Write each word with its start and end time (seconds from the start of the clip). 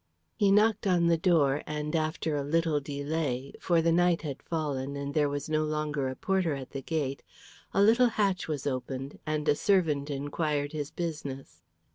He 0.35 0.51
knocked 0.51 0.87
on 0.87 1.05
the 1.05 1.15
door, 1.19 1.61
and 1.67 1.95
after 1.95 2.35
a 2.35 2.43
little 2.43 2.79
delay 2.79 3.53
for 3.59 3.83
the 3.83 3.91
night 3.91 4.23
had 4.23 4.41
fallen, 4.41 4.95
and 4.95 5.13
there 5.13 5.29
was 5.29 5.47
no 5.47 5.63
longer 5.63 6.09
a 6.09 6.15
porter 6.15 6.55
at 6.55 6.71
the 6.71 6.81
gate 6.81 7.21
a 7.71 7.83
little 7.83 8.09
hatch 8.09 8.47
was 8.47 8.65
opened, 8.65 9.19
and 9.27 9.47
a 9.47 9.53
servant 9.53 10.09
inquired 10.09 10.71
his 10.71 10.89
business. 10.89 11.61